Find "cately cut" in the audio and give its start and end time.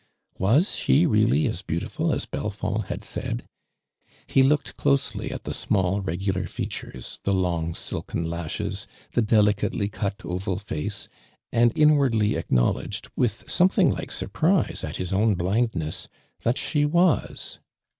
9.53-10.25